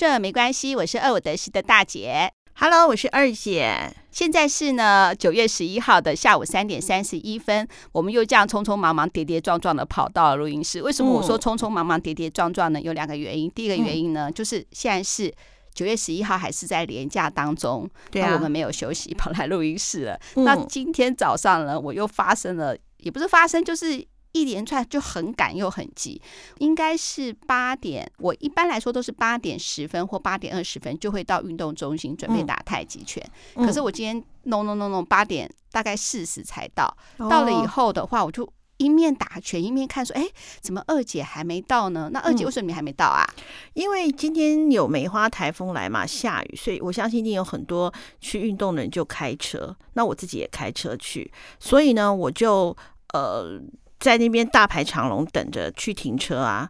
[0.00, 2.32] 顺没关系，我是二五得十的大姐。
[2.54, 3.94] Hello，我是二姐。
[4.10, 10.80] 现在是呢九月十一号的下午三点三十一分，我们又这样匆匆忙忙、跌跌撞撞的跑到了录音室。
[10.80, 12.80] 为什么我说匆匆忙忙、跌跌撞撞呢？
[12.80, 13.50] 有两个原因。
[13.50, 15.30] 第一个原因呢，就是现在是
[15.74, 20.18] 九月十一号，还是在连假当中，对啊，我们没有休息，跑来录音室了。
[20.36, 24.02] 那今天早上呢，我又发生了，也不是发生，就是。
[24.32, 26.20] 一连串就很赶又很急，
[26.58, 28.08] 应该是八点。
[28.18, 33.24] 我一般来说都是八点十分或八点二十分就会到运动中心准备打太极拳。
[33.56, 36.96] 嗯、可是我今天 no no no no 八点大概四十才到。
[37.18, 40.24] 到了以后的话，我就一面打拳一面看说，哎，
[40.60, 42.08] 怎么二姐还没到呢？
[42.12, 43.26] 那二姐为什么你还没到啊？
[43.74, 49.76] 因为今天有梅花台风来嘛，下雨，所以我相信一定有很多去运动的人就开车。
[49.94, 52.76] 那我自己也开车去，所以呢，我就
[53.12, 53.60] 呃。
[54.00, 56.68] 在那边大排长龙等着去停车啊，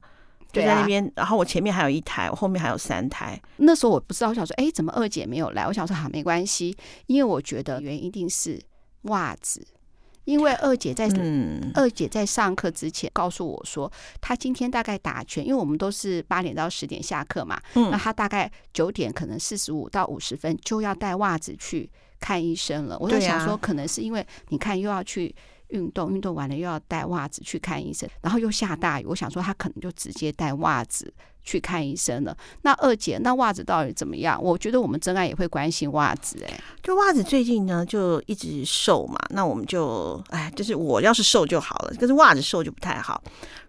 [0.53, 3.41] 就在那边，啊、然后我前面还有一台，我后面还有三台。
[3.59, 5.65] 那时候我不知道，我想说，哎，怎么二姐没有来？
[5.65, 8.61] 我想说，好，没关系，因为我觉得原因一定是
[9.03, 9.65] 袜子，
[10.25, 22.99] 因为二姐在、嗯、二姐在上课之前告诉我说，她今天大概打拳，因为我们都是八点到十点下课嘛，嗯、那她大概九点可能四十五到五十分就要带袜子去看医生了。
[22.99, 25.33] 我就想说，可能是因为你看又要去。
[25.71, 32.37] 运动运动完了又要带袜子去看医生，然后又下大雨，我想说他可能就直接带袜子去看医生了。
[32.63, 34.41] 那二姐，那袜子到底怎么样？
[34.43, 43.23] 我觉得我们真爱也会关心袜子、欸，哎，就袜子最近呢就一直瘦嘛，那我们就哎，就是我要是瘦就好了，可是袜子瘦就不太好。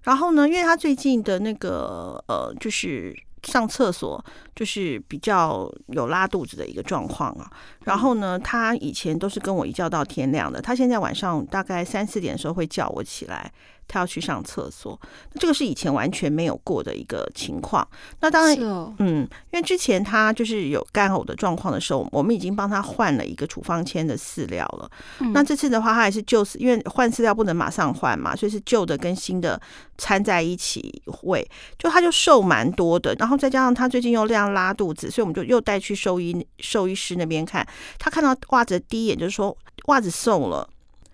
[0.03, 3.16] 然后呢，因为他最近的那个呃，就是。
[3.44, 4.23] 上厕所
[4.56, 7.52] 就是比较有拉肚子的一个状况啊，
[7.86, 13.52] 然后呢，他以前都是跟我一觉到天亮的，他现在晚上大概三四点的时候会叫我起来。
[13.92, 14.97] 他要去上厕所，
[15.38, 17.85] 这个是以前完全没有过的一个情况。
[18.22, 24.90] 那当然，哦、嗯，因为之前他就是有干呕的状况的时候，我们已经帮他换了一个处方签的饲料了。
[25.19, 29.59] 嗯、那这次的话，他还是旧，因为换饲料不能马上换嘛，所以是旧的跟新的
[29.97, 31.46] 掺在一起喂。
[31.78, 37.68] 就他就瘦蛮多的，然后再加上他最近又这样拉肚子，所以我们就又带去兽医兽医师那边看。
[38.00, 39.56] 他看到袜子的第一眼就是说
[39.88, 40.66] 袜子瘦了。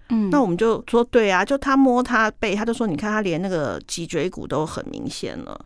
[0.09, 5.59] 嗯，那我们就说对啊，就他摸他背，他就说，你看他连那个脊椎骨都很明显了。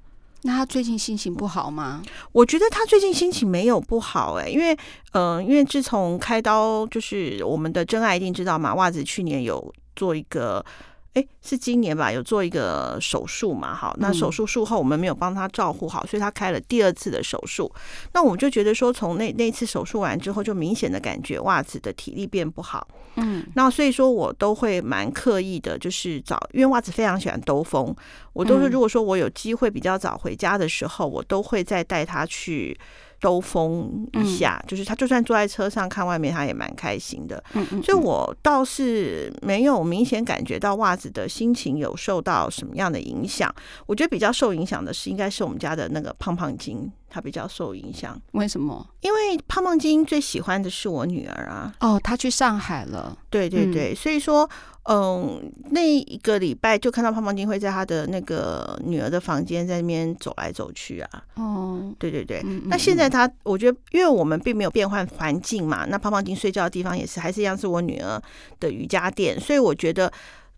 [0.43, 2.01] 那他最近心情不好吗？
[2.31, 4.73] 我觉得他最近心情没有不好哎、欸，因为
[5.11, 10.65] 嗯、呃，因为自从开刀，就是我们的真爱一定知道嘛，袜子去年有做一个。
[11.13, 12.09] 哎，是今年吧？
[12.09, 13.75] 有做一个手术嘛？
[13.75, 17.69] 好，那手术术后我们没有帮他照顾好，所以他开了第二次的手术。
[18.13, 22.87] 那我们就觉得说，从那那次手术完之后，就明显的感觉袜子的体力变不好。
[23.15, 27.93] 嗯，那所以说我都会蛮刻意的，就是早，因为袜子非常喜欢兜风，
[28.31, 32.79] 我都是如果说我有机会比较早回家的时候，我都会再带他去。
[33.21, 37.41] 兜风一下，嗯、就是他就算坐在车上看外面，他也蛮开心的。
[37.53, 43.53] 嗯嗯，所以我倒是没有明显感觉到袜子的心情有受到什么样的影响。
[43.85, 46.91] 我觉得比较受影响的是，应该是我们家的那个胖胖精。
[47.13, 48.87] 他比较受影响，为什么？
[49.01, 51.75] 因为胖胖精最喜欢的是我女儿啊。
[51.81, 53.17] 哦，她去上海了。
[53.29, 54.49] 对对对，嗯、所以说，
[54.83, 61.23] 嗯，那一个礼拜就看到胖胖金会在他的那个女儿的房间在那边走来走去啊。
[61.35, 62.41] 哦，对对对。
[62.43, 68.21] 嗯、那现在他，我觉得，因为我们并没有变换环境嘛，那胖胖金睡觉的地方也是还是一样，是我女儿
[68.59, 70.11] 的瑜伽垫，所以我觉得，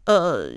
[0.05, 0.49] 呃。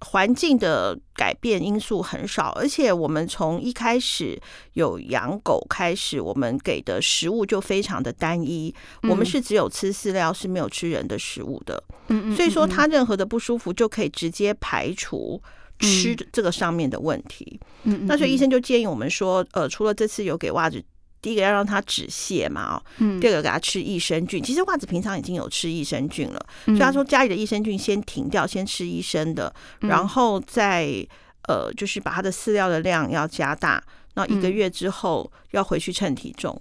[0.00, 4.40] 环境的改变因素很少，而且我们从一开始
[4.72, 11.82] 有养狗开始，我们给的食物就非常的单一，嗯、我们是只有吃饲料，是没有吃人的食物的。
[12.08, 15.40] 嗯，嗯，所以说他任何的不舒服就可以直接排除
[15.78, 17.60] 吃这个上面的问题。
[17.84, 20.82] 嗯，嗯，那所以医生就建议我们说，呃，除了这次有给袜子。
[21.22, 22.82] 第一个要让它止泻嘛，哦，
[23.20, 24.42] 第二个给它吃益生菌。
[24.42, 31.06] 其实袜子平常已经有吃益生菌了，所以他说家里的益生菌先停掉，先吃医生的，然后再
[31.48, 33.82] 呃，就是把它的饲料的量要加大。
[34.14, 36.60] 那一个月之后要回去称体重。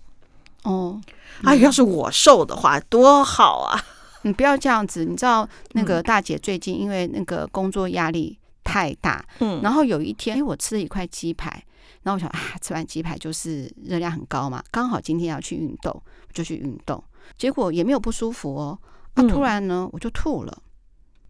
[0.63, 1.01] 哦，
[1.43, 3.81] 哎，要是我瘦的话多好啊！
[4.23, 11.63] 你不要这样子，你知道那个大姐最近因为那个工作压力太大，嗯，然后有一天，哎，我吃了一块鸡排。
[12.03, 16.01] 然后我想啊，吃完鸡排就是热量很高嘛，刚好今天要去运动，
[16.33, 17.03] 就去运动，
[17.37, 18.79] 结果也没有不舒服哦。
[19.15, 20.61] 啊，突然呢，我就吐了。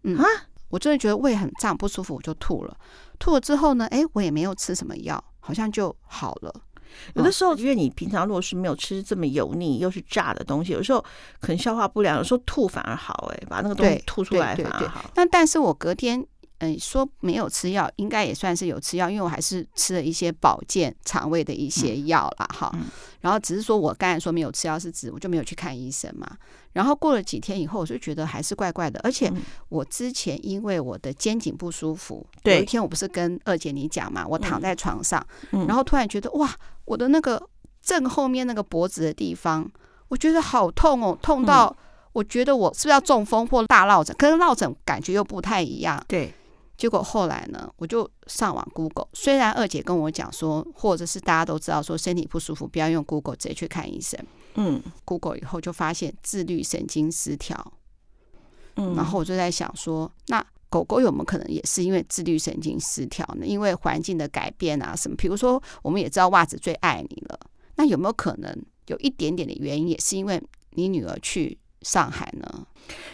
[0.03, 0.25] 嗯啊，
[0.69, 2.77] 我真的觉得胃很胀，不舒服，我就吐了。
[3.17, 6.53] 吐了之后呢，哎，我也没有吃什么药，好像就好了。
[7.15, 11.03] 有的时候，因为你平常如果是没有吃这么油腻又是炸的东西，有时候
[11.39, 13.31] 可能消化不良，有时候吐反而好。
[13.33, 15.09] 哎，把那个东西吐出来反而好。
[15.15, 16.25] 那但是我隔天。
[16.59, 22.45] 嗯，说没有吃药，应该也算是有吃药，因为我还是吃了一些保健肠胃的一些药啦。
[22.53, 22.85] 哈、嗯。
[23.21, 26.29] 然后只是说我刚才说没有吃药是指我就没有去看医生嘛。
[26.73, 29.31] 然后过了几天以后，我就觉得还是怪怪的，而且
[29.69, 36.53] 我之前因为我的肩颈不舒服，嗯，有一天我不是跟二姐你讲嘛，我躺在床上，嗯、然后突然觉得哇，
[36.85, 37.41] 我的那个
[37.81, 39.69] 正后面那个脖子的地方，
[40.09, 41.75] 我觉得好痛哦，痛到
[42.13, 46.33] 我觉得我是不是要中风或大落枕，可是落枕感觉又不太一样，对。
[46.79, 49.09] 结果后来呢，我就上网 Google。
[49.11, 54.17] 虽然二姐跟我讲说，或者是大家都知道说身体不舒服不要用 Google，直接去看医生。
[54.55, 57.73] 嗯，Google 以后就发现自律神经失调。
[58.77, 63.45] 嗯，然后我就在想说，那狗狗有没有可能也是因为自律神经失调呢？
[63.45, 65.17] 因为环境的改变啊什么？
[65.17, 67.37] 比如说，我们也知道袜子最爱你了，
[67.75, 72.67] 那有没有可能有一点点的原因，也是因为你女儿去上海呢？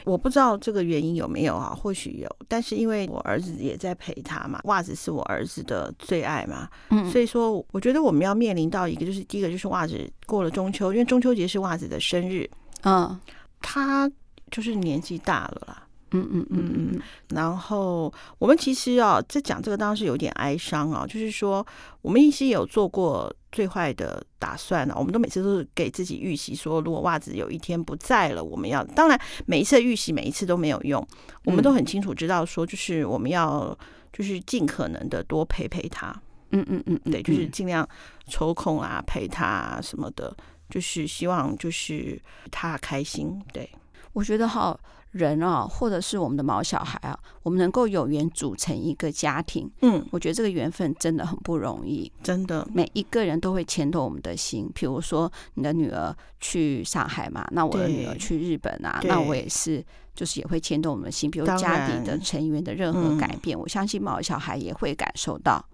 [0.05, 1.75] 我不知道这个原因有没有啊？
[1.75, 12.49] 或许有，但是因为我儿子也在陪他嘛，袜子是我儿子的最爱嘛，嗯，所以说我觉得我们要面临到一个，就是第一个就是袜子过了中秋，因为中秋节是袜子的生日，
[12.83, 13.19] 嗯，
[13.61, 14.09] 他
[14.49, 15.84] 就是年纪大了啦。
[16.15, 21.65] 嗯嗯嗯嗯，然后我们其实啊，在讲这个当然是有点哀伤啊，就是说
[22.01, 31.05] 我们一直有做过最坏的打算啊，我们都每次都是给自己预习说，如果袜子有一天不在了，我们要当然每一次预习每一次都没有用，
[31.43, 33.77] 我们都很清楚知道说，就是我们要
[34.13, 36.15] 就是尽可能的多陪陪他，
[36.51, 37.87] 嗯嗯嗯，对，就是尽量
[38.27, 40.35] 抽空啊陪他啊什么的，
[40.69, 42.21] 就是希望就是
[42.51, 43.41] 他开心。
[43.51, 43.69] 对，
[44.13, 44.79] 我觉得好。
[45.15, 54.69] 人啊，或者是我们的毛小孩啊，我们能够有缘组成一个家庭，嗯，我觉得这个缘分真的很不容易，真的，每一个人都会牵动我们的心。
[54.75, 59.81] 比如说你的女儿去上海嘛，那我的女儿去日本啊，那我也是，
[60.13, 61.31] 就是也会牵动我们的心。
[61.31, 65.65] 比如家里的成员的任何改变，我相信毛小孩也会感受到。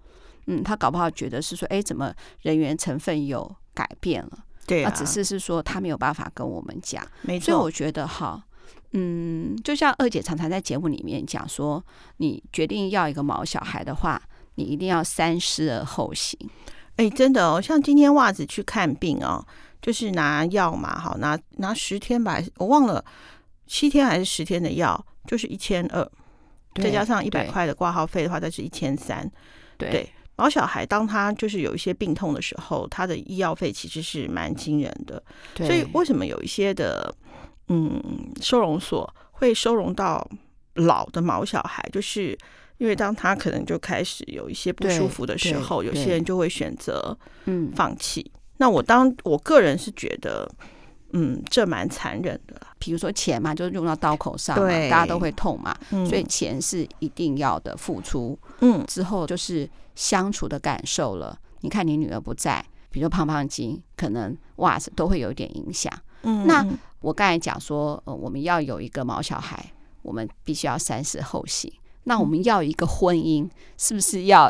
[0.46, 4.38] 嗯，他搞不好觉得是说，哎，怎么人员成分有改变了？
[4.68, 7.04] 对啊，那只是是说他没有办法跟我们讲。
[7.22, 8.40] 没错，所以我觉得哈。
[8.94, 11.82] 嗯，就像二姐常常在节目里面讲说，
[12.18, 14.20] 你决定要一个毛小孩的话，
[14.56, 16.38] 你一定要三思而后行。
[16.96, 19.42] 哎，真的哦，像今天袜子去看病哦，
[19.80, 23.02] 就是拿药嘛，好拿拿十天吧，我忘了
[23.66, 26.06] 七天还是十天的药，就是一千二，
[26.74, 29.26] 再加上一百块的挂号费的话，再是一千三。
[29.78, 30.06] 对，
[30.36, 35.22] 毛小孩当他就是有一些病痛的时候，他的医药费其实是蛮惊人的。
[35.54, 37.10] 对，所以为什么有一些的？
[37.72, 40.28] 嗯，收容所会收容到
[40.74, 42.36] 老的毛小孩，就是
[42.76, 47.16] 因为当他可能就开始有一些不舒服的时候，有些人就会选择
[47.46, 48.30] 嗯放弃。
[48.58, 50.48] 那我当我个人是觉得，
[51.12, 52.60] 嗯，这蛮残忍的。
[52.78, 58.38] 比如说钱嘛，就是用到刀口上嘛，大家都会痛嘛，嗯，所以钱是一定要的付出。
[58.60, 61.38] 嗯，之后就是相处的感受了。
[61.60, 65.92] 你看你女儿不在，比如说胖胖精，可能袜子都会有一点影响。
[66.22, 66.66] 嗯，那。
[67.02, 69.72] 我刚才讲说，呃，我们要有一个毛小孩，
[70.02, 71.68] 我们必须要三思后行。
[72.04, 74.48] 那我们要一个婚姻，是不是要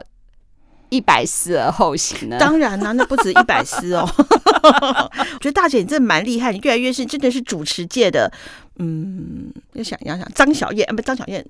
[0.90, 2.36] 一百思而后行呢？
[2.38, 4.06] 当然啦，啊， 那不止一百思哦。
[4.14, 8.30] 我觉得大姐你真的蛮厉害，你越来越是真的是主持界的，
[8.76, 11.42] 嗯，要想要想张小燕，啊，不，张小燕。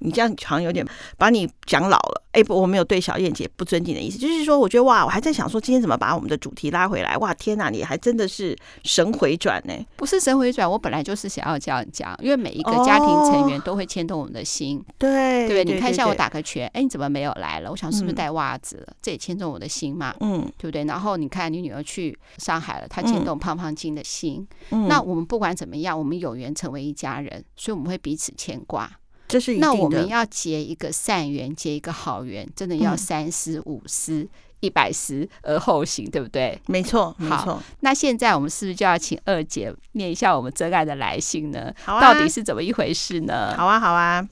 [0.00, 7.16] 你这样好像有点把你讲老了，哎，不，我没有对小燕姐不尊敬的意思，就是说，我觉得哇，我还在想说，今天怎么把我们的主题拉回来？
[7.18, 9.74] 哇，天哪，你还真的是神回转呢！
[9.96, 17.70] 不是神回转，我本来就是想要这样讲，因为每一个家庭成员都会牵动我们的心，哦、对对，你看，一下我打个拳，哎，你怎么没有来了？
[17.70, 18.86] 我想是不是带袜子了？
[18.88, 20.84] 嗯、这也牵动我的心嘛，嗯，对不对？
[20.84, 28.90] 然后你看你女儿去上海了，她牵动胖胖金的心，嗯、那我们不管怎么样，我们有缘成为一家人，所以我们会彼此牵挂。
[29.30, 34.28] 这是那我们要结一个善缘，结一个好缘，真的要三思五思、
[34.60, 36.60] 一百思而后行，对不对？
[36.66, 37.36] 没错，没错。
[37.36, 41.72] 好，那现在我们是不是就要请二姐念一下我们真爱的来信呢？
[41.84, 43.54] 好啊，到底是怎么一回事呢？
[43.56, 44.28] 好啊，好啊。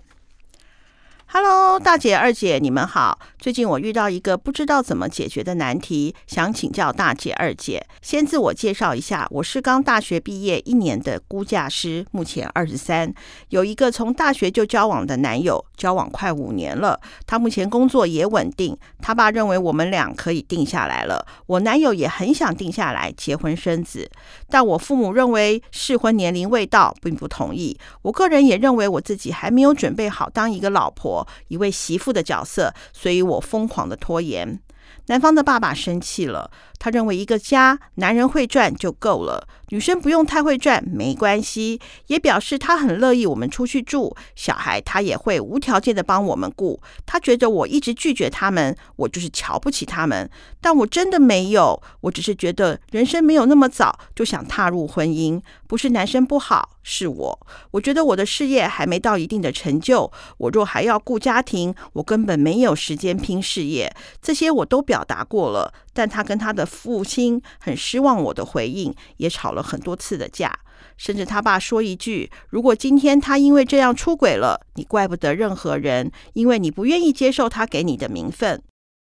[1.30, 3.18] Hello，大姐、二姐，你们好。
[3.38, 7.86] 最近我遇到一个不知道怎么解决的难题，想请教大姐、二姐。
[8.00, 13.12] 先自我介绍一下，我是刚大学毕业一年的估价师，目前二十三，
[13.50, 16.98] 有一个从大学就交往的男友，交往快五年了。
[17.26, 21.24] 他目前工作也稳定，他爸认为我们俩可以定下来了。
[21.46, 24.10] 我男友也很想定下来结婚生子，
[24.48, 27.78] 但我父母认为适婚年龄未到，并不同意。
[28.00, 31.17] 我个人也认为我自己还没有准备好当一个老婆。
[31.48, 34.60] 一位媳妇的角色，所以我疯狂的拖延。
[35.06, 41.80] 男方的爸爸生气了，他认为一个家男人会赚就够了，女生不用太会赚没关系。
[42.06, 46.80] 也表示他很乐意我们出去住，小孩他也会无条件的帮我们顾。
[47.04, 50.30] 他觉得我一直拒绝他们，我就是瞧不起他们。
[50.60, 55.40] 但我真的没有，我只是觉得人生没有那么早就想踏入婚姻。
[55.66, 57.46] 不是男生不好，是我。
[57.72, 63.94] 我觉得我的事业还没到一定的成就，我若还要顾家庭，我根本没有时间拼事业。
[64.22, 70.56] 这些我都表达过了，但他跟他的父亲很失望我的回应，也吵了很多次的架，
[70.96, 78.62] 甚至他爸说一句：“如果今天他因为这样出轨了，你怪不得任何人，因为你不愿意接受他给你的名分。”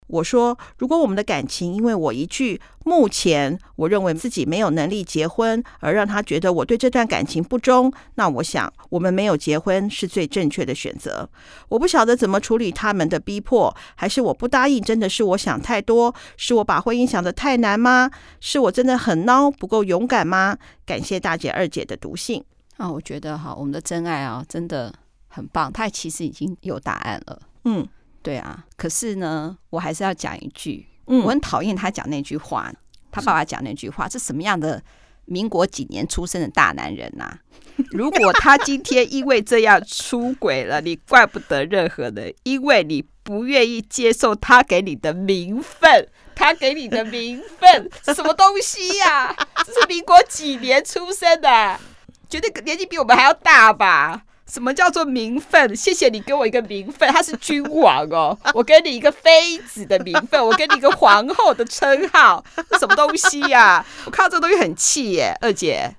[0.07, 11.27] 我说，如果我们的感情因为我一句“目前我认为自己没有能力结婚”而让他觉得我对这段感情不忠，那我想我们没有结婚是最正确的选择。
[11.69, 16.13] 我不晓得怎么处理他们的逼迫，还是我不答应真的是我想太多？
[16.37, 18.11] 是我把婚姻想得太难吗？
[18.39, 20.55] 是我真的很孬不够勇敢吗？
[20.85, 22.43] 感谢大姐二姐的读信
[22.77, 24.93] 啊，我觉得哈，我们的真爱啊真的
[25.27, 27.41] 很棒，他其实已经有答案了。
[27.63, 27.87] 嗯。
[28.25, 32.73] 对啊，可是呢，我还是要讲一句，嗯，我很讨厌他讲那句话，
[33.11, 34.81] 他爸爸讲那句话，是什么样的
[35.25, 37.39] 民国几年出生的大男人呐、啊？
[37.91, 49.47] 如果他今天因为这样出轨了，你怪不得任何人，因为你不愿意接受他给你的名分，他给你的名分是 什么东西呀、啊？
[49.63, 51.79] 这是民国几年出生的，
[52.27, 54.23] 绝对年纪比我们还要大吧？
[54.55, 55.75] 什么叫做名分？
[55.75, 58.39] 谢谢你给我一个名分，他是君王哦。
[58.55, 63.85] 我给你一个妃子的名分，我给你一个皇后的称号，这什么东西呀、啊？
[64.05, 65.93] 我看到这个东西很气耶，二姐。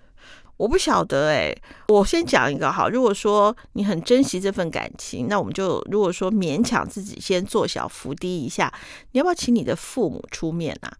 [0.56, 1.54] 我不晓得哎，
[1.88, 2.88] 我先讲一个哈。
[2.88, 8.72] 如果说你很珍惜这份感情，那我们就如果说勉强自己先做小伏低一下，
[9.12, 10.96] 你要不要请你的父母出面啊？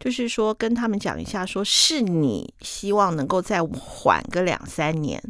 [0.00, 5.22] 就是说跟他们讲一下，说是你希望能够再缓个两三年。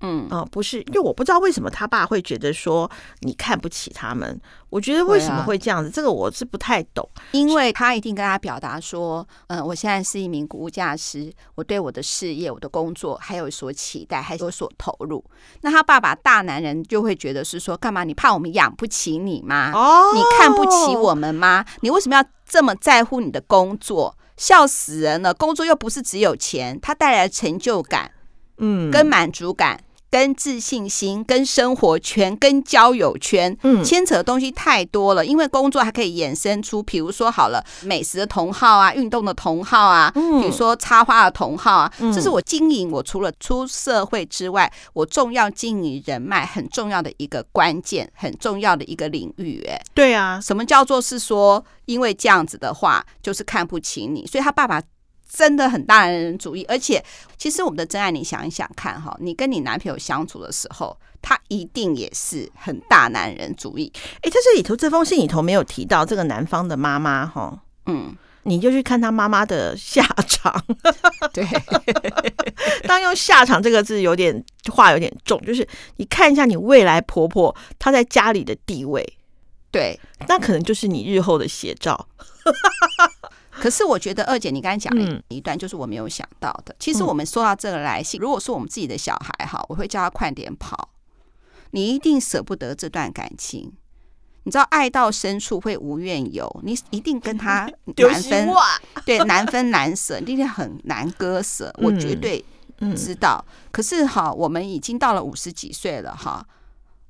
[0.00, 4.40] 嗯啊、呃，不是，因为我不知道为什么他爸会觉得说你看不起他们。
[4.68, 7.08] 我觉得为什么会这样子，啊、这个我是不太懂。
[7.30, 15.24] 因为他一定跟他表达说，嗯、呃，我现在是一名估价师，我对我的事业、我的工作还有所期待，还有所投入。
[15.60, 18.02] 那他爸爸大男人就会觉得是说，干嘛？
[18.02, 19.70] 你怕我们养不起你吗？
[19.72, 21.64] 哦，你看不起我们吗？
[21.82, 24.16] 你为什么要这么在乎你的工作？
[24.36, 25.32] 笑死人了！
[25.32, 28.10] 工作又不是只有钱，它带来的成就感，
[28.58, 29.80] 嗯，跟满足感。
[30.10, 35.26] 跟自信心、跟生活圈、跟交友圈，嗯，牵扯的东西太多了。
[35.26, 49.66] 因为工作还可以衍生出，比如说好了，美食的同好啊，运动的同好啊，嗯，比如说插花的同好啊，嗯，这是我经营我除了出社会之外，我重要经营人脉很重要的一个关键，很重要的一个领域。
[49.68, 54.80] 哎，对啊，什么叫做是说，因为这样子的话，就是看不起你，所以他爸爸。
[55.36, 57.04] 真的很大男人主义，而且
[57.36, 63.92] 其实我们的真爱，你想一想看哈，你跟你男朋友相处的时候，他一定也是很大男人主义。
[64.22, 70.64] 哎，在这里头这封信里头没有提到这个男方的妈妈哈，嗯，你就去看他妈妈的下场。
[71.32, 71.44] 对，
[72.86, 79.04] 当用下场这个字有点话有点重，就是你看一下你未来婆婆她在家里的地位，
[79.72, 79.98] 对，
[80.28, 82.06] 那可能就是你日后的写照。
[83.64, 86.76] 可是我觉得二姐，你刚才讲了一段，就是我没有想到的。
[86.78, 90.90] 其实我们说到这个来信，如果说我们自己的小孩哈，我会叫他快点跑。
[91.70, 93.72] 你一定舍不得这段感情，
[94.42, 97.66] 你知道爱到深处会无怨尤，你一定跟他
[97.96, 98.50] 难分，
[99.06, 101.72] 对，难分难舍，一定很难割舍。
[101.78, 102.44] 我绝对
[102.94, 103.42] 知道。
[103.72, 106.46] 可是哈，我们已经到了五十几岁了哈。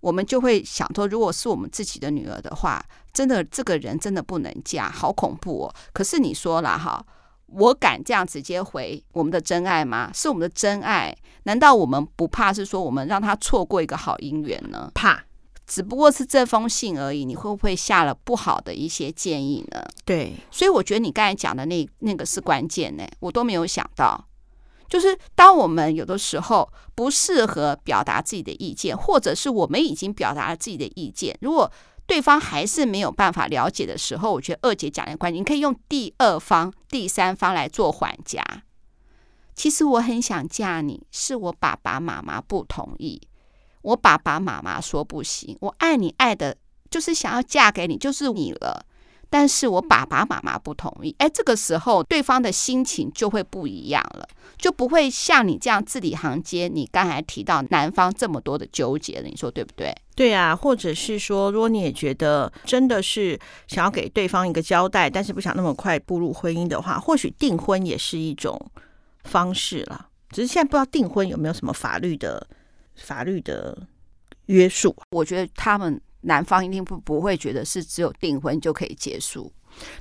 [0.04, 5.74] 我们就会想说，如果是我们自己的女儿的话，真的这个人真的不能嫁，好恐怖哦。
[5.94, 7.02] 可是你说了哈，
[7.46, 10.10] 我敢这样直接回我们的真爱吗？
[10.12, 14.90] 是我们的真爱，难道我们不怕是说我们让他错过一个好姻缘呢？
[14.94, 15.24] 怕，
[15.66, 17.24] 只不过是这封信而已。
[17.24, 19.82] 你会不会下了不好的一些建议呢？
[20.04, 24.26] 对，所以我觉得你刚才讲的那那个是关键呢，我都没有想到。
[24.88, 31.70] 就是当我们有的时候不适合表达自己的意见，或者是我们已经表达了自己的意见，如果
[32.06, 38.44] 对方还是没有办法了解的时候，我觉得二姐讲的关键，你可以用第二方、第三方来做缓夹。
[39.54, 43.22] 其实我很想嫁你，是我爸爸妈妈不同意，
[43.82, 45.56] 我爸爸妈妈说不行。
[45.60, 46.56] 我爱你爱的，
[46.90, 48.84] 就是想要嫁给你，就是你了。
[49.34, 59.92] 但是我爸爸妈妈不同意，哎，这个时候对方的心情就会不一样了，就不会像你这样字里行间，你刚才提到男方这么多的纠结了，你说对不对？
[60.14, 63.36] 对啊，或者是说，如果你也觉得真的是
[63.66, 68.70] 想要给对方一个交代，但是不想那么快步入婚姻的话，或许订婚也是一种
[69.24, 70.10] 方式了。
[70.30, 72.46] 只是现在不知道订婚有没有什么法律的
[72.94, 73.76] 法律的
[74.46, 74.94] 约束。
[75.10, 79.50] 我觉得他们男方一定不不会觉得是只有订婚就可以结束。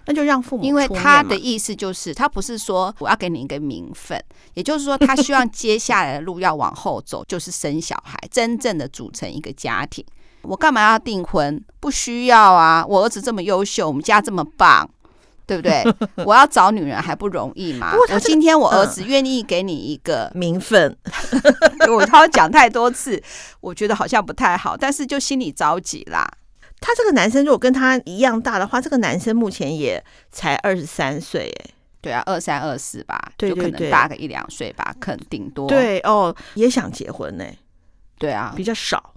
[0.06, 10.06] 那就让父母，因为他的意思就是，他不是说我要给你一个名分，也就是说，他希望接下来的路要往后走，就是生小孩，真正的组成一个家庭。
[10.44, 11.60] 我干嘛要订婚？
[11.80, 12.86] 不需要啊！
[12.88, 14.88] 我儿子这么优秀，我们家这么棒，
[15.46, 15.84] 对不对？
[16.26, 17.94] 我要找女人还不容易吗？
[18.12, 20.96] 我今天我儿子愿意给你一个名分，
[21.90, 23.22] 我他讲太多次，
[23.62, 26.28] 我觉得好像不太好，但是就心里着急啦。
[26.80, 31.72] 他这个男生如果跟他一样大的话，这个男生目前也才二十三岁，哎，
[32.02, 35.70] 对啊，二三二四吧，对对对，就可能大个一两岁吧，可能顶多。
[35.70, 37.46] 对哦，也想结婚呢，
[38.18, 39.13] 对啊，比较少。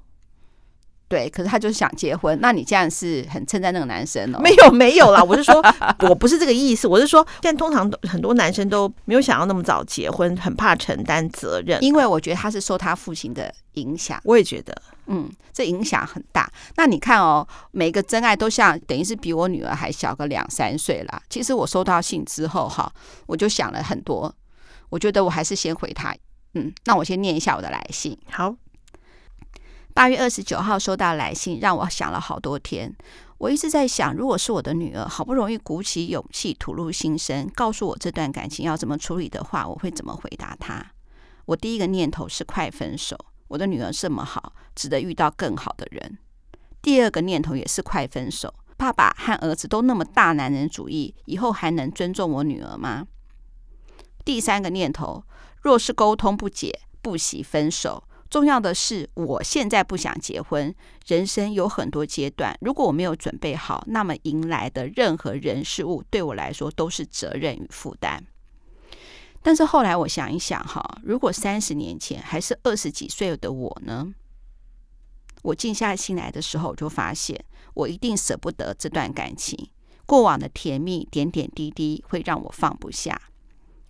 [1.08, 4.40] 对，可是他就是想结婚，那你这样是很称赞那个男生哦？
[4.40, 5.62] 没有 没有啦，我是说，
[6.08, 14.20] 我不是这个意思，我是说，现在通常很多男生都没有想要那么早结婚，很怕承担责任，因为我觉得他是受他父亲的影响。
[14.24, 16.50] 我也觉得，嗯，这影响很大。
[16.76, 21.22] 那你看哦，每个真爱都像等于是比我女儿还小个两三岁啦。
[21.30, 22.92] 其实我收到信之后哈，
[23.26, 24.34] 我就想了很多，
[24.88, 26.12] 我觉得我还是先回他。
[26.54, 28.18] 嗯，那我先念一下我的来信。
[28.28, 28.56] 好。
[29.96, 32.94] 八月二十九号收到来信，让我想了好多天。
[33.38, 40.84] 我一直在想，如果是我的女儿，好不容易鼓起勇气吐露心声，告诉我这段感情要怎么处理的话，我会怎么回答她？
[41.46, 43.16] 我第一个念头是快分手。
[43.48, 46.18] 我的女儿这么好，值得遇到更好的人。
[46.82, 48.52] 第二个念头也是快分手。
[48.76, 53.06] 爸爸和儿子都那么大男人主义，以后还能尊重我女儿吗？
[54.26, 55.24] 第三个念头，
[55.62, 58.04] 若是沟通不解，不惜分手。
[58.36, 60.74] 重要的是，我现在不想结婚。
[61.06, 68.22] 人生有很多阶段，如果我没有准备好，那么迎来的任何人事物对我来说都是责任与负担。
[69.40, 74.12] 但是后来我想一想，哈，如果三十年前还是二十几岁的我呢？
[75.40, 79.70] 我静下心来的时候，我就发现我一定舍不得这段感情。
[80.04, 83.18] 过往的甜蜜点点滴滴会让我放不下。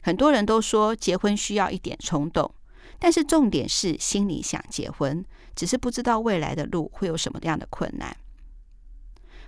[0.03, 2.55] 很多人都说结婚需要一点冲动。
[2.99, 8.17] 但是重点是心里想结婚，只是不知道未来的路会有什么样的困难。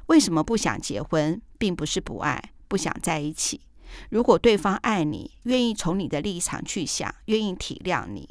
[0.06, 3.60] 为什么不想结婚，并不是不爱，不想在一起。
[4.10, 8.28] 如果对方爱你，愿意从你的立场去想，愿意体谅你，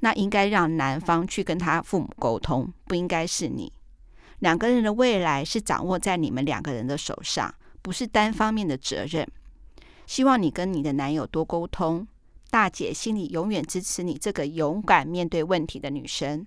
[0.00, 3.72] 那应该让男方去跟他父母沟通，不应该是你。
[4.40, 9.26] 两个人的未来是掌握在你们两个人的手上，不是单方面的责任。
[10.06, 12.06] 希望你跟你的男友多沟通。
[12.50, 16.46] 大姐心里永远支持你这个勇敢面对问题的女生，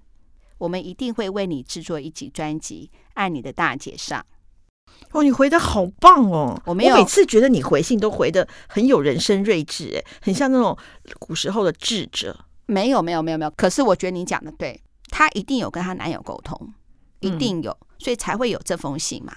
[0.58, 4.26] 我们一定会为你制作一集专辑《爱你的大姐》上。
[5.12, 6.60] 哦，你回的好棒哦！
[6.66, 10.78] 我没有，我每次觉得你回信都回的很有人生睿智，哎，很像那种
[11.20, 12.46] 古时候的智者。
[12.66, 13.52] 没有，没有，没有，没有。
[13.52, 16.74] 可是我觉得你讲的对，她一定有跟她男友沟通，
[17.20, 19.36] 一定有，所以才会有这封信嘛。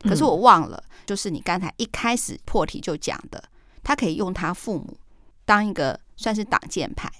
[0.00, 3.42] 可是我忘了，就是你刚才一开始破题就讲的，
[3.82, 4.96] 她可以用她父母。
[5.44, 7.10] 当一个算是挡箭牌，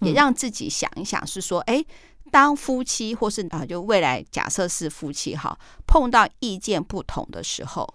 [0.00, 1.84] 也让自己想一想，是说，哎，
[2.30, 7.94] 当夫妻或是啊，就未来假设是夫妻哈，碰到意见不同的时候，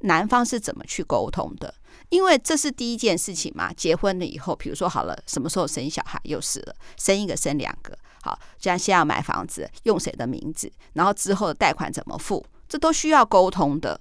[0.00, 1.74] 男方是怎么去沟通的？
[2.08, 3.72] 因为这是第一件事情嘛。
[3.72, 14.00] 结婚了以后，比如说好了，什么时候生小孩又是了，生一个生两个，好，这样先要买房子，用谁的名字，然后之后的贷款怎么付，这都需要沟通的。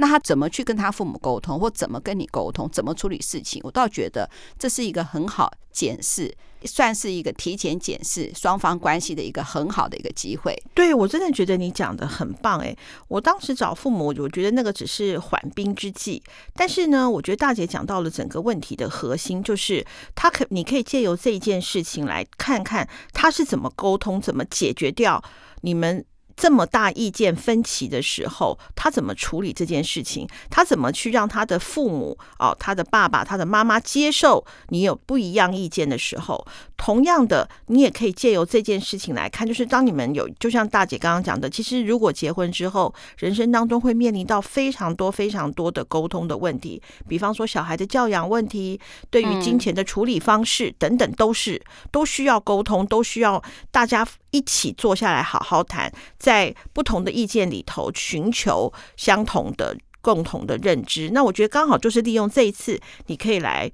[0.00, 3.60] 那他怎么去跟他父母沟通，或怎么跟你沟通，怎么处理事情？
[3.62, 6.34] 我倒觉得这是一个很好检视，
[6.64, 10.58] 算是一个提前检视双方关系的一个很好的一个机会。
[10.72, 12.74] 对，我真的觉得你讲的很棒诶，
[13.08, 16.22] 我当时找父母，我觉得那个只是缓兵之计。
[16.54, 25.22] 但是呢，我觉得大姐讲到了整个问题的核心，就是他可你可以借由这一件事情来看看他是怎么沟通，怎么解决掉
[25.60, 26.02] 你们。
[26.40, 30.26] 这么大意见分歧的时候，他怎么处理这件事情？
[30.48, 36.46] 他怎么去让他的父母哦，他的爸爸、他的妈妈接受你有不一样意见的时候？
[36.78, 55.92] 同样的，你也可以借由这件事情来看，就是当你们有，就像大姐刚刚讲的，其实如果结婚之后，人生当中会面临到非常多、非常多的沟通的问题，比方说小孩的教养问题，对于金钱的处理方式等等，都是都需要沟通，都需要大家一起坐下来好好谈。
[56.18, 56.29] 在
[56.72, 61.10] 不同的意见里头，寻求相同的共同的认知。
[61.10, 63.70] 那我觉得刚好就是利用这一次，你可以来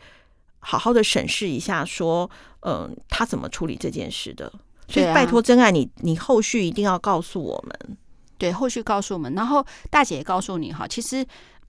[0.58, 4.52] 好好的审视一下，说，嗯、呃，他怎么处理这件事的。
[4.88, 7.96] 所以拜托真爱你，你后续一定要告诉我们。
[8.38, 9.34] 对，后续告诉我们。
[9.34, 11.26] 然后大姐也告诉你哈，其实。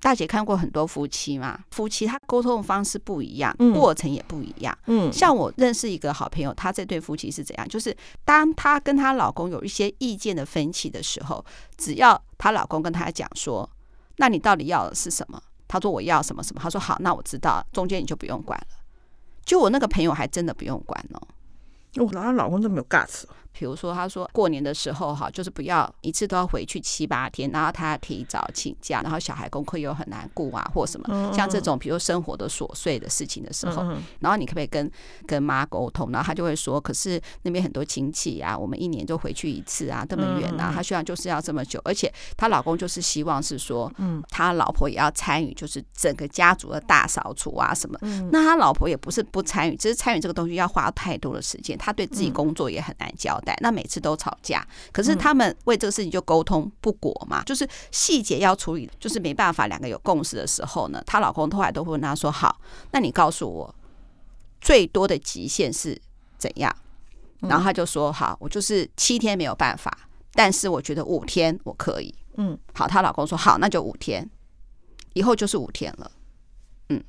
[0.07, 4.73] 大姐看过很多夫妻嘛，夫妻他沟通的方式不一样，嗯、过程也不一样。
[4.85, 7.67] 嗯，像我认识一个好朋友，她这对夫妻是怎样？
[7.67, 7.93] 就是
[8.23, 13.69] 当她跟她老公有一些意见的分歧的时候，只要她老公跟她讲说
[14.15, 18.77] ：“那你到底要的是什么？”她说：“我要什么什么。”她说：“好，那我知道，中间你就不用管了。”
[19.43, 21.21] 就我那个朋友还真的不用管哦。
[21.97, 23.25] 我她老公这么有 guts。
[23.57, 33.83] 比如说，他说过年的时候哈，就是不要一次都要回去七八天，然后他提早请假，然后小孩功课又很难顾啊，或什么像这种，比如生活的琐碎的事情的时候，
[34.19, 34.89] 然后你可不可以跟
[35.25, 36.11] 跟妈沟通？
[36.11, 47.97] 然后他就会说，可是那边很多亲戚啊，我们一年就回去一次啊，这么远啊，他希望就是要这么久，而且她老公就是希望是说，嗯，他老婆也要参与，就是整个家族的大扫除啊什么。
[48.31, 53.46] 那他老婆也不是不参与，只是参与这个东西要花太多的时间，他对自己工作也很难交代。
[53.61, 62.59] 那每次都吵架，可是他们为这个事情就沟通不果嘛，就是细节要处理，就是没办法，两个有共识的时候呢，她老公后来都会问她说：“好，
[62.91, 63.75] 那你告诉我
[64.59, 65.99] 最多的极限是
[66.37, 66.75] 怎样？”
[67.41, 69.95] 然后她就说：“好，我就是七天没有办法，
[70.33, 74.29] 但是我觉得五天我可以。”嗯，好，她老公说：“好，那就五天，
[75.13, 76.11] 以后就是五天了。”
[76.89, 77.03] 嗯，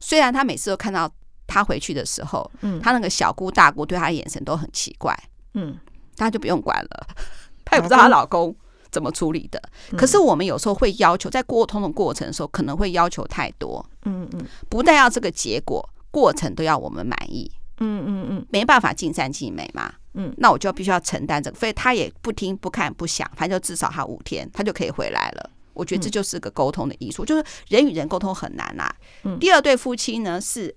[0.00, 1.10] 虽然她每次都看到
[1.46, 5.16] 她回去的时候，嗯，她那个小姑大姑对她的眼神都很奇怪。
[5.54, 5.78] 嗯，
[6.16, 7.06] 大家就不用管了，
[7.64, 8.54] 她也不知道她老公
[8.90, 9.60] 怎么处理的。
[9.96, 13.84] 可是我们有时候会要求，在沟通的过程的时候，可能会要求太多。
[14.04, 17.50] 嗯嗯，不但要这个结果，过程都要我们满意。
[17.78, 19.92] 嗯嗯嗯，没办法尽善尽美嘛。
[20.14, 25.50] 嗯，那我就必须要承担这个，所以他也不听不看不想，反正就至少他五天，他就可以回来了。
[25.72, 28.94] 我觉得这就是个沟通的艺术，就是人与人沟通很难啊。
[29.40, 30.74] 第二对夫妻呢是。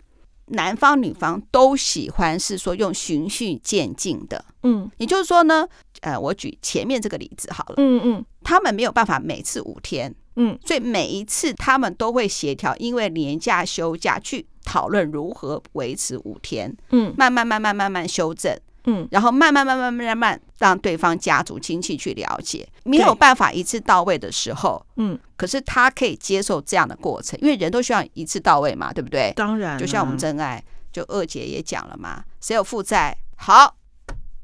[0.48, 5.68] 男方女方都喜欢是说用循序渐进的，嗯，也就是说呢，
[6.02, 18.56] 呃，我举前面这个例子好了，嗯嗯，他们没有办法每次五天，嗯，所以每一次他们都会协调，因为年假休假去讨论如何维持五天，嗯，慢慢慢慢慢慢修正。
[18.88, 29.34] 嗯，然后慢慢慢慢慢慢让对方家族亲戚去了解，没有办法一次到位的时候，嗯，可是他可以接受这样的过程，因为人都需要一次到位嘛，对不对？
[29.36, 33.76] 当然，就像我们真爱，就二姐也讲了嘛，谁有负债，好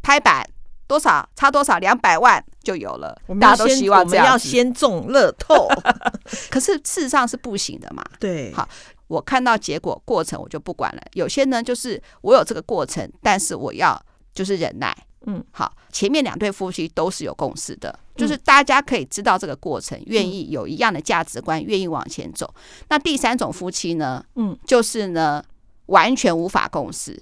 [0.02, 0.44] 拍板
[0.88, 5.68] 多少差多少两百万就有了，大家都希望这样，我们要先中乐透，
[6.50, 8.04] 可是事实上是不行的嘛。
[8.20, 8.68] 对，好，
[9.08, 14.02] 我看到结果过程我就不管了，有些呢就是我有这个过程，但是我要。
[14.34, 22.54] 就是忍耐，嗯，好，前面两对夫妻都是有共识的，就是大家可以知道这个过程，愿意有一样的价值观，愿意往前走。
[22.90, 25.44] 那第三种夫妻呢，嗯，就是呢
[25.88, 27.22] 完全无法共识，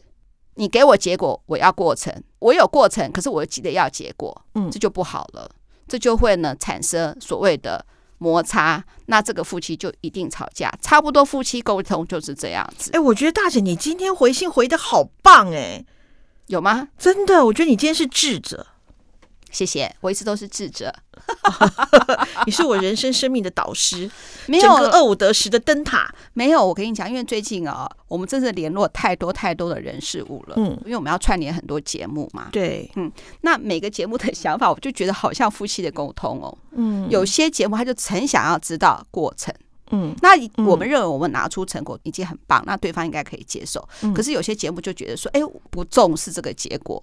[0.56, 5.50] 你给我结果，我要过程，我有过程，可是我又急着要结果，嗯，这就不好了，
[5.88, 7.84] 这就会呢产生所谓的
[8.20, 10.72] 摩擦，那这个夫妻就一定吵架。
[10.82, 12.92] 差不多夫妻沟通就是这样子。
[12.94, 15.84] 哎，我觉得大姐你今天回信回的好棒哎。
[16.50, 16.88] 有吗？
[16.98, 18.66] 真的，我觉得你今天是智者。
[19.52, 20.94] 谢谢，我一直都是智者。
[22.46, 24.10] 你是我人生生命的导师，
[24.48, 26.12] 没有二五得十的灯塔。
[26.34, 30.56] 没有，我跟你讲，因为最近啊，我们真的联络太多太多的人事物了。
[30.58, 32.50] 嗯，因为我们要串联很多节目嘛。
[32.52, 36.58] 对，嗯，那每个节目的想法，我就觉得好像夫妻的沟通哦。
[36.72, 39.54] 嗯，有些节目他就很想要知道过程。
[39.92, 40.30] 嗯，那
[40.66, 43.88] 我们认为我们拿出成果已经很棒，那对方应该可以接受。
[44.14, 47.02] 可是有些节目就觉得说，哎，不重视这个结果，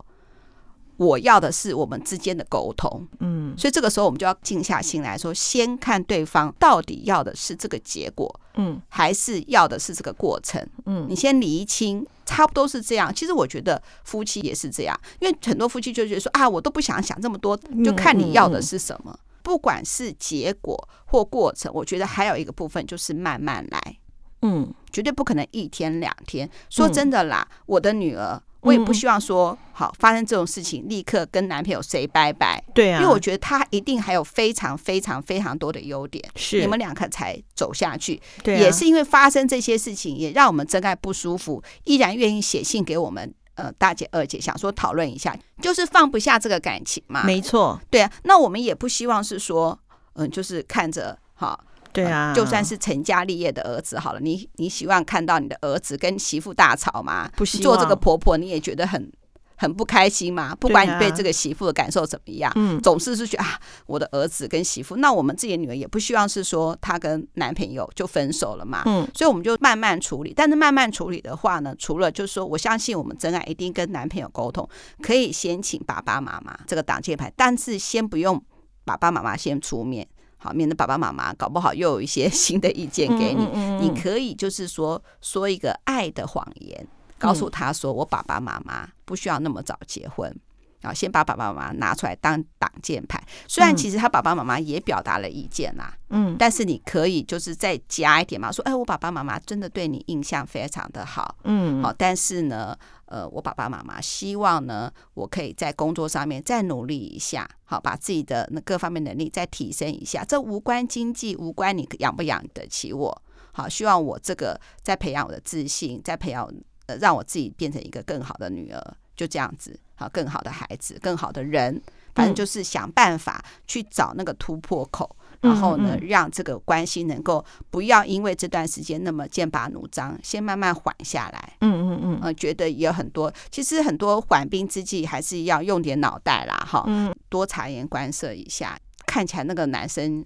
[0.96, 3.07] 我要的是我们之间的沟通。
[3.20, 10.64] 嗯，所以这个时候我们就要静下心来说，先看对方到底要的是这个结果，嗯，还是要的是这个过程。
[10.87, 13.12] 嗯，你先厘清，差不多是这样。
[13.14, 19.18] 其实我觉得夫妻也是这样，因为很多夫妻就觉得说啊，我都不想想这么多，就看你要的是什么。
[19.46, 23.96] 不管是结果或过程，我觉得还有一个部分就是慢慢来，
[24.42, 26.50] 嗯，绝对不可能一天两天。
[26.68, 32.61] 说真的啦，嗯、我的女儿，我也不希望说好发生这种事情，立刻跟男朋友 say 拜拜。
[32.74, 38.20] 对啊，因为我觉得他一定还有非常非常非常多的优点，是你们两个才走下去。
[38.42, 43.32] 对、啊，也是因为发生这些事情，也让我们真爱不舒服，依然愿意写信给我们。
[43.57, 47.25] 呃，大姐、二姐想说讨论一下，就是放不下这个感情嘛。
[47.25, 48.11] 没错，对啊。
[48.25, 49.79] 那我们也不希望是说，
[50.14, 51.59] 嗯、呃，就是看着哈，
[51.92, 57.31] 对啊、呃，就算是成家立业的儿子好了，你你希望看到你的儿子跟媳妇大吵吗？
[57.37, 57.62] 不希望。
[57.64, 59.11] 做这个婆婆你也觉得很
[59.57, 60.55] 很不开心嘛。
[60.55, 70.33] 不管你对这个媳妇的感受怎么样，嗯，总是是觉得啊，我的儿子跟媳妇，那我们自己的女儿也不希望是说她跟男朋友就分手了嘛，嗯，所以我们就慢慢处理。
[70.37, 74.69] 但是慢慢处理的话呢，除了就是说我相信我们真爱一定跟男朋友沟通，
[75.03, 78.42] 可以先请爸爸妈妈这个挡箭牌，但是先不用
[78.85, 80.07] 爸爸妈妈先出面。
[80.38, 83.42] 好，免得爸爸妈妈搞不好又有一些新的意见给你。
[83.47, 86.87] 嗯嗯嗯、你可以就是说说一个爱的谎言，
[87.18, 90.35] 告诉他说：“我爸爸妈妈不需要那么早结婚。”
[90.83, 93.20] 啊，先把爸爸妈妈拿出来当挡箭牌。
[93.48, 102.76] 虽然其实他爸爸妈妈也表达了意见啦，嗯，但是你可以就是再加一点嘛，说：“哎，我爸爸妈妈真的对你印象非常的好。”嗯，好，但是呢。
[103.09, 110.24] 呃，我爸爸妈妈希望呢，我可以在工作上面再努力一下，好，把自己的那各方面能力再提升一下。
[110.24, 116.52] 这无关经济，无关你养不养得起我，好，希望我这个在培养我的自信，在培养呃，
[117.01, 121.81] 让我自己变成一个更好的女儿，就这样子，好，更好的孩子，更好的人，
[122.14, 125.16] 反正就是想办法去找那个突破口。
[125.42, 131.53] 然后呢，让这个关系能够不要因为这段时间那么剑拔弩张，先慢慢缓下来。
[131.61, 136.88] 嗯嗯嗯，呃，觉得也有很多，其实很多缓兵之计还是要用点脑袋啦，哈，
[137.29, 138.79] 多察言观色一下。
[139.07, 140.25] 看起来那个男生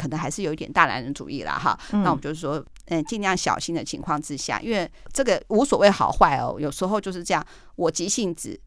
[0.00, 1.78] 可能还是有一点大男人主义啦，哈。
[1.90, 8.58] 那我们就是说，嗯，尽量小心的情况之下，因为这个无所谓好坏哦，有时候就是这样，我急性子，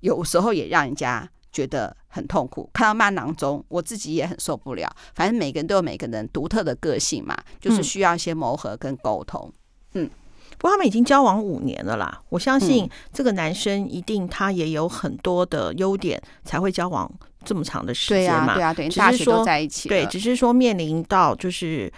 [0.00, 1.28] 有时候也让人家。
[1.54, 4.92] 觉得很痛苦，看到慢囊中，我自己也很受不了。
[5.14, 9.52] 反正每个人都有每个人独特的个性嘛，就是需要一些磨合跟沟通。
[9.92, 10.10] 嗯，
[10.58, 17.10] 不过他们已经交往五年了啦，我相信这个男生一定他也有很多的优点，才会交往
[17.44, 18.54] 这么长的时间嘛。
[18.54, 19.88] 对啊，对啊，对，大学都在一起。
[19.88, 21.92] 对，只是说面临到就是。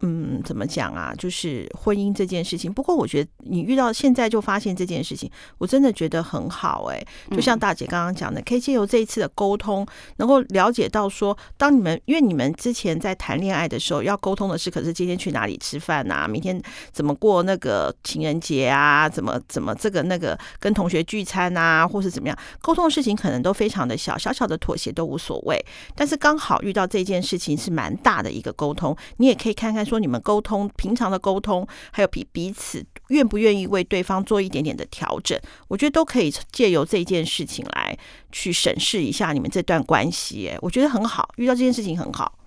[0.00, 1.12] 嗯，怎么讲啊？
[1.18, 2.72] 就是婚姻这件事情。
[2.72, 7.36] 不过我觉得你遇到现在就发现这件事情，我真的觉得很好哎、欸。
[7.36, 9.84] 就像大姐刚刚讲的，可以借由这一次的沟通，
[10.18, 16.28] 能够了解到说，当你们因为你们之前在谈恋爱的时候，要沟通的是，可是今天去哪里吃饭啊？
[16.28, 19.08] 明天怎么过那个情人节啊？
[19.08, 22.38] 怎么怎么这个那个跟同学聚餐啊，或是怎么样？
[22.62, 25.60] 沟通的事情可能都非常的小，小小的妥协都无所谓。
[25.96, 29.87] 但是刚好遇到这件事情是蛮大的一个沟通，你也可以看看。
[29.88, 37.96] 说你们沟通，平常的沟通，还有彼彼此愿不愿意为对方做一点点的调整，我觉得都可以借由这件事情来
[38.30, 40.48] 去审视一下你们这段关系。
[40.48, 42.37] 哎，我觉得很好，遇到这件事情很好。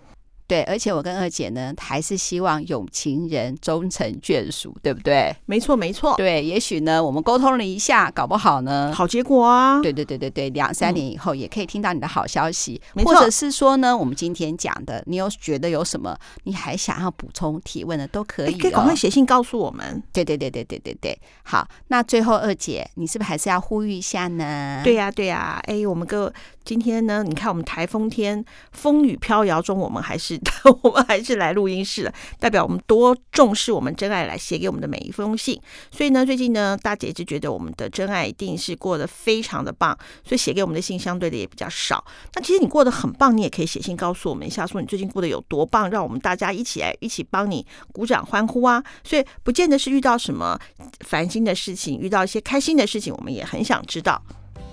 [0.51, 5.33] 对，而且我跟二姐呢，还是希望有情人终成眷属，对不对？
[5.45, 6.13] 没错，没错。
[6.17, 9.79] 对，也许呢，我们沟通了一下，搞不好呢，好结果啊。
[9.81, 20.03] 对，对，对，对，对，两三年以后也可以听到你的好消息，嗯、或者是说呢，我们今天讲的，你有觉得有什么你还想要补充提问的，都可以、哦，可以赶快写信告诉我们。
[20.11, 21.17] 对，对，对，对，对，对，对。
[21.43, 24.81] 好，那最后二姐，你是不是还是要呼吁一下呢？
[24.83, 25.63] 对呀、啊，对呀、啊。
[25.67, 26.33] 哎，我们个
[26.65, 30.40] 今天呢，你看我们台风天，风雨飘摇中，我们还是。
[30.84, 35.60] 我们还是来录音室了，代表我们多重视我们真爱来写给我们的每一封信。
[35.91, 42.04] 所以呢，最近呢，大姐一直觉得我们的真爱一定是过得非常的棒，所以写给我们的信相对的也比较少。
[42.34, 48.84] 那其实你过得很棒，你也可以写信告诉我们一下，说你最近过得有多棒，让我们大家一起来一起帮你鼓掌欢呼啊！
[49.04, 50.60] 所以不见得是遇到什么
[51.01, 54.21] 烦心的事情，遇到一些开心的事情，我们也很想知道。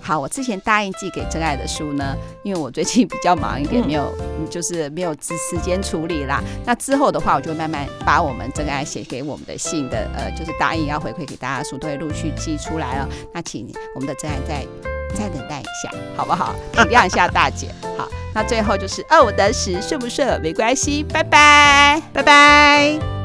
[0.09, 4.11] 好，我之前答应寄给真爱的书呢，因为我最近比较忙一点，没有，
[4.49, 6.43] 就是没有时时间处理啦。
[6.65, 13.07] 那之后的话，我就慢慢把我们真爱写给我们的信的，呃，就是答应要回馈给大家的书，都会陆续寄出来了。
[13.35, 14.67] 那请我们的真爱再
[15.15, 16.55] 再等待一下，好不好？
[16.73, 17.69] 体谅一下大姐。
[17.99, 23.18] 好，那最后就是二五得十，顺不顺没关系，拜拜，拜拜。